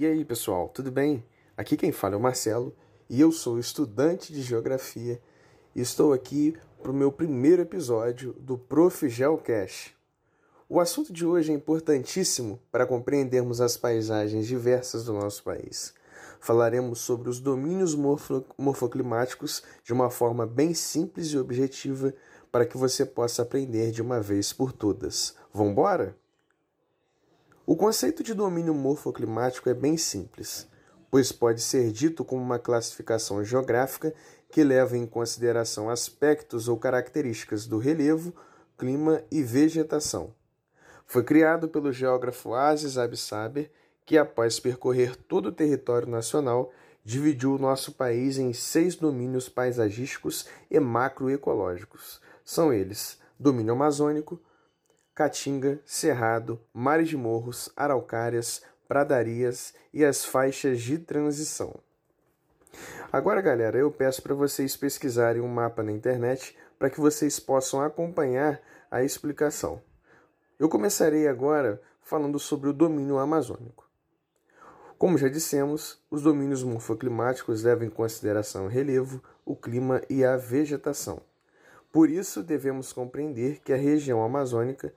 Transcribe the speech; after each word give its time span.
E 0.00 0.06
aí, 0.06 0.24
pessoal, 0.24 0.66
tudo 0.70 0.90
bem? 0.90 1.22
Aqui 1.54 1.76
quem 1.76 1.92
fala 1.92 2.14
é 2.14 2.16
o 2.16 2.20
Marcelo 2.22 2.74
e 3.06 3.20
eu 3.20 3.30
sou 3.30 3.58
estudante 3.58 4.32
de 4.32 4.40
Geografia 4.40 5.20
e 5.76 5.82
estou 5.82 6.14
aqui 6.14 6.56
para 6.80 6.90
o 6.90 6.94
meu 6.94 7.12
primeiro 7.12 7.60
episódio 7.60 8.32
do 8.40 8.56
Prof. 8.56 9.06
Geocache. 9.10 9.92
O 10.70 10.80
assunto 10.80 11.12
de 11.12 11.26
hoje 11.26 11.52
é 11.52 11.54
importantíssimo 11.54 12.58
para 12.72 12.86
compreendermos 12.86 13.60
as 13.60 13.76
paisagens 13.76 14.46
diversas 14.46 15.04
do 15.04 15.12
nosso 15.12 15.44
país. 15.44 15.92
Falaremos 16.40 17.00
sobre 17.00 17.28
os 17.28 17.38
domínios 17.38 17.94
morfo 17.94 18.42
morfoclimáticos 18.56 19.62
de 19.84 19.92
uma 19.92 20.08
forma 20.08 20.46
bem 20.46 20.72
simples 20.72 21.26
e 21.26 21.36
objetiva 21.36 22.14
para 22.50 22.64
que 22.64 22.78
você 22.78 23.04
possa 23.04 23.42
aprender 23.42 23.90
de 23.90 24.00
uma 24.00 24.18
vez 24.18 24.50
por 24.50 24.72
todas. 24.72 25.36
Vambora? 25.52 26.16
O 27.70 27.76
conceito 27.76 28.24
de 28.24 28.34
domínio 28.34 28.74
morfoclimático 28.74 29.68
é 29.68 29.74
bem 29.74 29.96
simples, 29.96 30.66
pois 31.08 31.30
pode 31.30 31.60
ser 31.62 31.92
dito 31.92 32.24
como 32.24 32.42
uma 32.42 32.58
classificação 32.58 33.44
geográfica 33.44 34.12
que 34.50 34.64
leva 34.64 34.98
em 34.98 35.06
consideração 35.06 35.88
aspectos 35.88 36.66
ou 36.66 36.76
características 36.76 37.68
do 37.68 37.78
relevo, 37.78 38.34
clima 38.76 39.22
e 39.30 39.40
vegetação. 39.44 40.34
Foi 41.06 41.22
criado 41.22 41.68
pelo 41.68 41.92
geógrafo 41.92 42.54
Aziz 42.54 42.98
Absaber, 42.98 43.70
que 44.04 44.18
após 44.18 44.58
percorrer 44.58 45.14
todo 45.14 45.50
o 45.50 45.52
território 45.52 46.08
nacional, 46.08 46.72
dividiu 47.04 47.54
o 47.54 47.58
nosso 47.58 47.92
país 47.92 48.36
em 48.36 48.52
seis 48.52 48.96
domínios 48.96 49.48
paisagísticos 49.48 50.44
e 50.68 50.80
macroecológicos. 50.80 52.20
São 52.44 52.72
eles: 52.72 53.16
domínio 53.38 53.74
amazônico, 53.74 54.40
Caatinga, 55.14 55.80
Cerrado, 55.84 56.60
Mares 56.72 57.08
de 57.08 57.16
Morros, 57.16 57.70
Araucárias, 57.76 58.62
Pradarias 58.88 59.74
e 59.92 60.04
as 60.04 60.24
faixas 60.24 60.80
de 60.80 60.98
transição. 60.98 61.74
Agora, 63.12 63.40
galera, 63.40 63.78
eu 63.78 63.90
peço 63.90 64.22
para 64.22 64.34
vocês 64.34 64.76
pesquisarem 64.76 65.42
um 65.42 65.48
mapa 65.48 65.82
na 65.82 65.92
internet 65.92 66.56
para 66.78 66.88
que 66.88 67.00
vocês 67.00 67.38
possam 67.38 67.82
acompanhar 67.82 68.60
a 68.90 69.04
explicação. 69.04 69.82
Eu 70.58 70.68
começarei 70.68 71.26
agora 71.26 71.80
falando 72.02 72.38
sobre 72.38 72.68
o 72.68 72.72
domínio 72.72 73.18
amazônico. 73.18 73.88
Como 74.98 75.16
já 75.16 75.28
dissemos, 75.28 75.98
os 76.10 76.22
domínios 76.22 76.62
morfoclimáticos 76.62 77.62
levam 77.62 77.86
em 77.86 77.90
consideração 77.90 78.66
o 78.66 78.68
relevo, 78.68 79.22
o 79.44 79.56
clima 79.56 80.02
e 80.10 80.24
a 80.24 80.36
vegetação. 80.36 81.22
Por 81.92 82.08
isso, 82.08 82.42
devemos 82.42 82.92
compreender 82.92 83.60
que 83.60 83.72
a 83.72 83.76
região 83.76 84.22
amazônica 84.22 84.92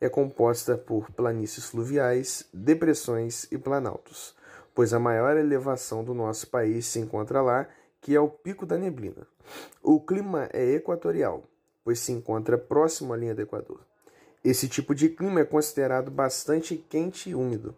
é 0.00 0.08
composta 0.08 0.78
por 0.78 1.10
planícies 1.10 1.64
fluviais, 1.64 2.48
depressões 2.52 3.48
e 3.50 3.58
planaltos, 3.58 4.36
pois 4.74 4.94
a 4.94 5.00
maior 5.00 5.36
elevação 5.36 6.04
do 6.04 6.14
nosso 6.14 6.46
país 6.48 6.86
se 6.86 7.00
encontra 7.00 7.42
lá, 7.42 7.68
que 8.00 8.14
é 8.14 8.20
o 8.20 8.28
Pico 8.28 8.64
da 8.64 8.78
Neblina. 8.78 9.26
O 9.82 10.00
clima 10.00 10.48
é 10.52 10.74
equatorial, 10.74 11.42
pois 11.84 11.98
se 11.98 12.12
encontra 12.12 12.56
próximo 12.56 13.12
à 13.12 13.16
linha 13.16 13.34
do 13.34 13.42
Equador. 13.42 13.80
Esse 14.44 14.68
tipo 14.68 14.94
de 14.94 15.08
clima 15.08 15.40
é 15.40 15.44
considerado 15.44 16.10
bastante 16.10 16.76
quente 16.76 17.30
e 17.30 17.34
úmido. 17.34 17.74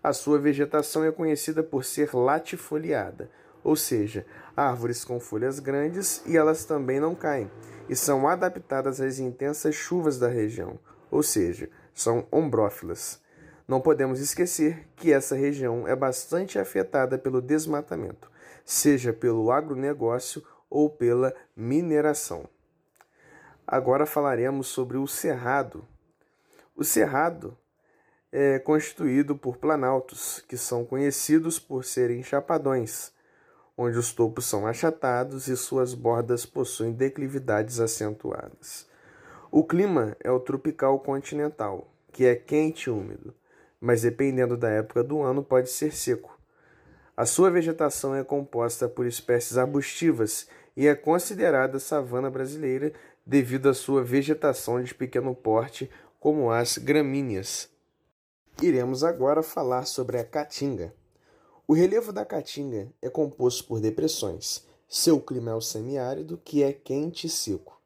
A 0.00 0.12
sua 0.12 0.38
vegetação 0.38 1.02
é 1.02 1.10
conhecida 1.10 1.64
por 1.64 1.84
ser 1.84 2.14
latifoliada, 2.14 3.28
ou 3.66 3.74
seja, 3.74 4.24
árvores 4.56 5.04
com 5.04 5.18
folhas 5.18 5.58
grandes 5.58 6.22
e 6.24 6.36
elas 6.36 6.64
também 6.64 7.00
não 7.00 7.16
caem, 7.16 7.50
e 7.88 7.96
são 7.96 8.28
adaptadas 8.28 9.00
às 9.00 9.18
intensas 9.18 9.74
chuvas 9.74 10.20
da 10.20 10.28
região, 10.28 10.78
ou 11.10 11.20
seja, 11.20 11.68
são 11.92 12.28
ombrófilas. 12.30 13.20
Não 13.66 13.80
podemos 13.80 14.20
esquecer 14.20 14.86
que 14.94 15.12
essa 15.12 15.34
região 15.34 15.88
é 15.88 15.96
bastante 15.96 16.60
afetada 16.60 17.18
pelo 17.18 17.42
desmatamento, 17.42 18.30
seja 18.64 19.12
pelo 19.12 19.50
agronegócio 19.50 20.44
ou 20.70 20.88
pela 20.88 21.34
mineração. 21.56 22.48
Agora 23.66 24.06
falaremos 24.06 24.68
sobre 24.68 24.96
o 24.96 25.08
cerrado. 25.08 25.84
O 26.76 26.84
cerrado 26.84 27.58
é 28.30 28.60
constituído 28.60 29.36
por 29.36 29.56
planaltos, 29.56 30.38
que 30.48 30.56
são 30.56 30.84
conhecidos 30.84 31.58
por 31.58 31.84
serem 31.84 32.22
chapadões, 32.22 33.15
onde 33.76 33.98
os 33.98 34.12
topos 34.12 34.46
são 34.46 34.66
achatados 34.66 35.48
e 35.48 35.56
suas 35.56 35.92
bordas 35.92 36.46
possuem 36.46 36.92
declividades 36.92 37.78
acentuadas. 37.78 38.86
O 39.50 39.62
clima 39.62 40.16
é 40.20 40.30
o 40.30 40.40
tropical 40.40 40.98
continental, 41.00 41.92
que 42.12 42.24
é 42.24 42.34
quente 42.34 42.84
e 42.84 42.90
úmido, 42.90 43.34
mas 43.80 44.02
dependendo 44.02 44.56
da 44.56 44.70
época 44.70 45.04
do 45.04 45.20
ano 45.22 45.42
pode 45.42 45.68
ser 45.70 45.94
seco. 45.94 46.38
A 47.16 47.24
sua 47.24 47.50
vegetação 47.50 48.14
é 48.14 48.24
composta 48.24 48.88
por 48.88 49.06
espécies 49.06 49.56
arbustivas 49.56 50.48
e 50.76 50.86
é 50.86 50.94
considerada 50.94 51.78
savana 51.78 52.30
brasileira 52.30 52.92
devido 53.24 53.68
à 53.68 53.74
sua 53.74 54.02
vegetação 54.04 54.82
de 54.82 54.94
pequeno 54.94 55.34
porte, 55.34 55.90
como 56.20 56.50
as 56.50 56.76
gramíneas. 56.78 57.68
Iremos 58.62 59.02
agora 59.02 59.42
falar 59.42 59.84
sobre 59.84 60.18
a 60.18 60.24
caatinga. 60.24 60.92
O 61.68 61.74
relevo 61.74 62.12
da 62.12 62.24
caatinga 62.24 62.92
é 63.02 63.10
composto 63.10 63.64
por 63.64 63.80
depressões. 63.80 64.64
Seu 64.88 65.20
clima 65.20 65.50
é 65.50 65.54
o 65.54 65.60
semiárido, 65.60 66.40
que 66.44 66.62
é 66.62 66.72
quente 66.72 67.26
e 67.26 67.30
seco. 67.30 67.76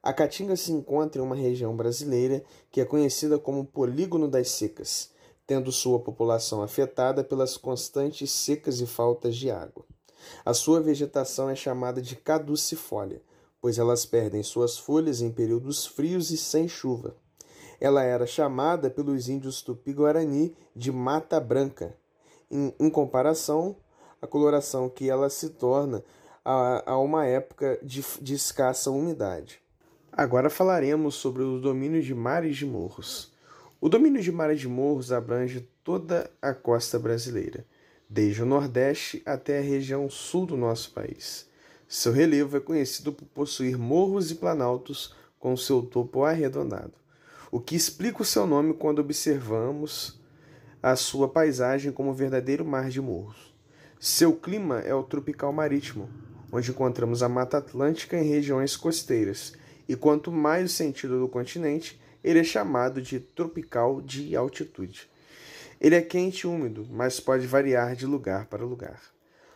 A 0.00 0.12
Caatinga 0.12 0.54
se 0.54 0.70
encontra 0.70 1.20
em 1.20 1.24
uma 1.24 1.34
região 1.34 1.76
brasileira 1.76 2.44
que 2.70 2.80
é 2.80 2.84
conhecida 2.84 3.36
como 3.36 3.64
Polígono 3.64 4.28
das 4.28 4.50
Secas, 4.50 5.10
tendo 5.44 5.72
sua 5.72 5.98
população 5.98 6.62
afetada 6.62 7.24
pelas 7.24 7.56
constantes 7.56 8.30
secas 8.30 8.80
e 8.80 8.86
faltas 8.86 9.34
de 9.34 9.50
água. 9.50 9.84
A 10.44 10.54
sua 10.54 10.80
vegetação 10.80 11.50
é 11.50 11.56
chamada 11.56 12.00
de 12.00 12.14
caducifólia, 12.14 13.20
pois 13.60 13.76
elas 13.76 14.06
perdem 14.06 14.44
suas 14.44 14.78
folhas 14.78 15.20
em 15.20 15.32
períodos 15.32 15.84
frios 15.84 16.30
e 16.30 16.36
sem 16.36 16.68
chuva. 16.68 17.16
Ela 17.80 18.04
era 18.04 18.24
chamada 18.24 18.88
pelos 18.88 19.28
índios 19.28 19.62
tupi-guarani 19.62 20.54
de 20.76 20.92
mata 20.92 21.40
branca, 21.40 21.96
em, 22.50 22.72
em, 22.78 22.90
comparação 22.90 23.76
à 24.20 24.26
coloração 24.26 24.88
que 24.88 25.08
ela 25.08 25.28
se 25.28 25.50
torna 25.50 26.02
a, 26.44 26.92
a 26.92 26.98
uma 26.98 27.26
época 27.26 27.78
de, 27.82 28.04
de 28.20 28.34
escassa 28.34 28.90
umidade. 28.90 29.60
Agora 30.12 30.48
falaremos 30.48 31.14
sobre 31.16 31.42
o 31.42 31.60
domínio 31.60 32.02
de 32.02 32.14
mares 32.14 32.56
de 32.56 32.64
morros. 32.64 33.32
O 33.80 33.88
domínio 33.88 34.22
de 34.22 34.32
mares 34.32 34.60
de 34.60 34.68
morros 34.68 35.12
abrange 35.12 35.68
toda 35.84 36.30
a 36.40 36.54
costa 36.54 36.98
brasileira, 36.98 37.66
desde 38.08 38.42
o 38.42 38.46
Nordeste 38.46 39.22
até 39.26 39.58
a 39.58 39.62
região 39.62 40.08
sul 40.08 40.46
do 40.46 40.56
nosso 40.56 40.92
país. 40.92 41.46
Seu 41.88 42.12
relevo 42.12 42.56
é 42.56 42.60
conhecido 42.60 43.12
por 43.12 43.26
possuir 43.26 43.78
morros 43.78 44.30
e 44.30 44.36
planaltos 44.36 45.14
com 45.38 45.56
seu 45.56 45.82
topo 45.82 46.24
arredondado, 46.24 46.94
o 47.52 47.60
que 47.60 47.76
explica 47.76 48.22
o 48.22 48.24
seu 48.24 48.46
nome 48.46 48.74
quando 48.74 48.98
observamos 48.98 50.18
a 50.88 50.94
sua 50.94 51.28
paisagem 51.28 51.90
como 51.90 52.10
um 52.10 52.14
verdadeiro 52.14 52.64
mar 52.64 52.88
de 52.90 53.00
morros. 53.00 53.52
Seu 53.98 54.32
clima 54.32 54.78
é 54.82 54.94
o 54.94 55.02
tropical 55.02 55.52
marítimo, 55.52 56.08
onde 56.52 56.70
encontramos 56.70 57.24
a 57.24 57.28
Mata 57.28 57.58
Atlântica 57.58 58.16
em 58.16 58.22
regiões 58.22 58.76
costeiras 58.76 59.54
e 59.88 59.96
quanto 59.96 60.30
mais 60.30 60.70
o 60.70 60.72
sentido 60.72 61.18
do 61.18 61.26
continente, 61.26 62.00
ele 62.22 62.38
é 62.38 62.44
chamado 62.44 63.02
de 63.02 63.18
tropical 63.18 64.00
de 64.00 64.36
altitude. 64.36 65.10
Ele 65.80 65.96
é 65.96 66.00
quente 66.00 66.42
e 66.42 66.46
úmido, 66.46 66.86
mas 66.88 67.18
pode 67.18 67.48
variar 67.48 67.96
de 67.96 68.06
lugar 68.06 68.46
para 68.46 68.64
lugar. 68.64 69.02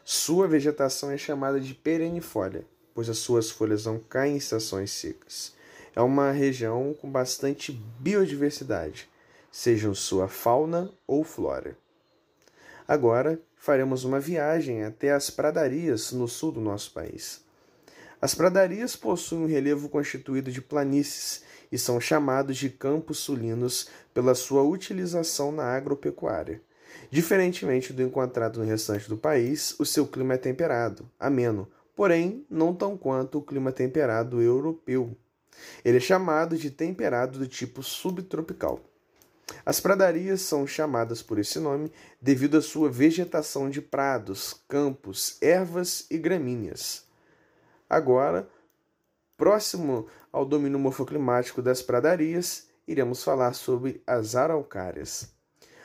Sua 0.03 0.49
vegetação 0.49 1.13
é 1.13 1.17
chamada 1.17 1.61
de 1.61 1.75
perennifolia, 1.75 2.67
pois 2.93 3.09
as 3.09 3.19
suas 3.19 3.49
folhas 3.49 3.85
não 3.85 4.01
caem 4.01 4.35
em 4.35 4.39
estações 4.39 4.91
secas. 4.91 5.55
É 5.95 6.01
uma 6.01 6.33
região 6.33 6.93
com 7.01 7.09
bastante 7.09 7.71
biodiversidade, 8.01 9.09
sejam 9.51 9.95
sua 9.95 10.29
fauna 10.29 10.91
ou 11.07 11.25
flora. 11.25 11.77
Agora 12.87 13.41
faremos 13.57 14.05
uma 14.05 14.19
viagem 14.19 14.85
até 14.85 15.13
as 15.13 15.31
pradarias 15.31 16.13
no 16.13 16.27
sul 16.27 16.53
do 16.53 16.61
nosso 16.61 16.93
país. 16.93 17.45
As 18.21 18.35
pradarias 18.35 18.97
possuem 18.97 19.43
um 19.43 19.47
relevo 19.47 19.89
constituído 19.89 20.51
de 20.53 20.61
planícies 20.61 21.43
e 21.71 21.79
são 21.79 22.01
chamados 22.01 22.57
de 22.57 22.69
campos 22.69 23.19
sulinos 23.19 23.89
pela 24.13 24.35
sua 24.35 24.63
utilização 24.63 25.53
na 25.53 25.65
agropecuária. 25.65 26.61
Diferentemente 27.11 27.93
do 27.93 28.03
encontrado 28.03 28.59
no 28.59 28.67
restante 28.67 29.09
do 29.09 29.17
país, 29.17 29.75
o 29.79 29.87
seu 29.87 30.07
clima 30.07 30.35
é 30.35 30.39
temperado, 30.39 31.09
ameno, 31.19 31.69
porém 31.95 32.45
não 32.51 32.75
tão 32.75 32.97
quanto 32.97 33.39
o 33.39 33.43
clima 33.43 33.73
temperado 33.73 34.41
europeu. 34.41 35.17
Ele 35.85 35.99
é 35.99 36.01
chamado 36.01 36.57
de 36.57 36.71
temperado 36.71 37.39
do 37.39 37.47
tipo 37.47 37.83
subtropical. 37.83 38.81
As 39.65 39.81
pradarias 39.81 40.43
são 40.43 40.67
chamadas 40.67 41.23
por 41.23 41.39
esse 41.39 41.59
nome 41.59 41.93
devido 42.21 42.57
à 42.57 42.63
sua 42.63 42.91
vegetação 42.91 43.69
de 43.69 43.81
prados, 43.81 44.61
campos, 44.69 45.37
ervas 45.41 46.07
e 46.11 46.19
gramíneas. 46.19 47.05
Agora, 47.89 48.49
próximo 49.37 50.07
ao 50.33 50.45
domínio 50.45 50.79
morfoclimático 50.79 51.61
das 51.61 51.83
pradarias, 51.83 52.69
iremos 52.87 53.23
falar 53.23 53.53
sobre 53.53 54.03
as 54.07 54.35
araucárias. 54.35 55.29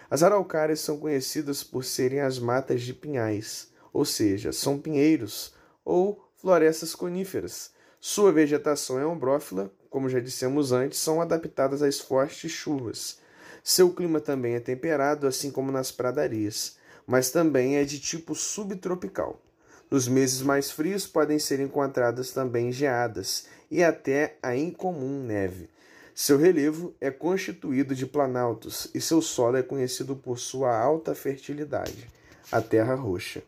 As 0.10 0.22
araucárias 0.22 0.80
são 0.80 0.98
conhecidas 0.98 1.64
por 1.64 1.84
serem 1.84 2.22
as 2.22 2.38
matas 2.38 2.82
de 2.82 2.94
pinhais, 2.94 3.72
ou 3.92 4.06
seja, 4.06 4.52
são 4.52 4.78
pinheiros 4.78 5.54
ou 5.84 6.24
florestas 6.36 6.94
coníferas. 6.94 7.72
Sua 8.00 8.32
vegetação 8.32 9.00
é 9.00 9.06
ombrófila, 9.06 9.72
como 9.90 10.10
já 10.10 10.20
dissemos 10.20 10.72
antes, 10.72 11.00
são 11.00 11.22
adaptadas 11.22 11.82
às 11.82 12.00
fortes 12.00 12.52
chuvas. 12.52 13.18
Seu 13.68 13.92
clima 13.92 14.22
também 14.22 14.54
é 14.54 14.60
temperado, 14.60 15.26
assim 15.26 15.50
como 15.50 15.72
nas 15.72 15.92
pradarias, 15.92 16.78
mas 17.08 17.32
também 17.32 17.78
é 17.78 17.84
de 17.84 18.00
tipo 18.00 18.36
subtropical. 18.36 19.42
Nos 19.90 20.08
meses 20.08 20.44
mais 20.44 20.70
frios 20.70 21.08
podem 21.08 21.40
ser 21.40 21.60
encontradas 21.60 22.30
também 22.30 22.72
geadas 22.72 23.48
e 23.72 23.84
até 23.84 24.38
a 24.44 24.56
incomum 24.56 25.24
neve. 25.24 25.68
Seu 26.14 26.38
relevo 26.38 26.94
é 27.02 27.10
constituído 27.10 27.96
de 27.96 28.06
planaltos 28.06 28.88
e 28.94 29.02
seu 29.02 29.20
solo 29.20 29.58
é 29.58 29.64
conhecido 29.64 30.16
por 30.16 30.38
sua 30.38 30.78
alta 30.78 31.16
fertilidade, 31.16 32.08
a 32.52 32.62
terra 32.62 32.94
roxa. 32.94 33.42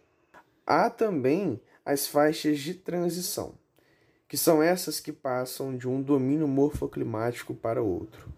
Há 0.66 0.90
também 0.90 1.62
as 1.86 2.08
faixas 2.08 2.58
de 2.58 2.74
transição, 2.74 3.54
que 4.28 4.36
são 4.36 4.64
essas 4.64 5.00
que 5.00 5.12
passam 5.12 5.78
de 5.78 5.88
um 5.88 6.02
domínio 6.02 6.48
morfoclimático 6.48 7.54
para 7.54 7.84
outro. 7.84 8.36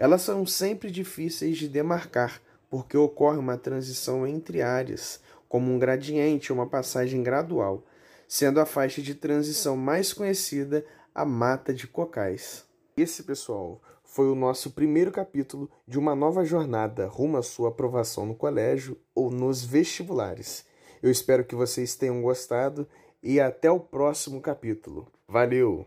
Elas 0.00 0.22
são 0.22 0.46
sempre 0.46 0.90
difíceis 0.90 1.58
de 1.58 1.68
demarcar, 1.68 2.40
porque 2.70 2.96
ocorre 2.96 3.36
uma 3.36 3.58
transição 3.58 4.26
entre 4.26 4.62
áreas, 4.62 5.20
como 5.46 5.70
um 5.70 5.78
gradiente 5.78 6.50
ou 6.50 6.58
uma 6.58 6.66
passagem 6.66 7.22
gradual, 7.22 7.84
sendo 8.26 8.60
a 8.60 8.64
faixa 8.64 9.02
de 9.02 9.14
transição 9.14 9.76
mais 9.76 10.14
conhecida 10.14 10.86
a 11.14 11.26
mata 11.26 11.74
de 11.74 11.86
cocais. 11.86 12.64
Esse, 12.96 13.24
pessoal, 13.24 13.82
foi 14.02 14.30
o 14.30 14.34
nosso 14.34 14.70
primeiro 14.70 15.12
capítulo 15.12 15.70
de 15.86 15.98
uma 15.98 16.14
nova 16.14 16.46
jornada 16.46 17.06
rumo 17.06 17.36
à 17.36 17.42
sua 17.42 17.68
aprovação 17.68 18.24
no 18.24 18.34
colégio 18.34 18.96
ou 19.14 19.30
nos 19.30 19.62
vestibulares. 19.62 20.64
Eu 21.02 21.10
espero 21.10 21.44
que 21.44 21.54
vocês 21.54 21.94
tenham 21.94 22.22
gostado 22.22 22.88
e 23.22 23.38
até 23.38 23.70
o 23.70 23.78
próximo 23.78 24.40
capítulo. 24.40 25.12
Valeu! 25.28 25.86